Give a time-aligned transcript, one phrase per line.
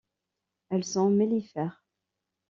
[0.71, 1.85] Elles sont mellifères.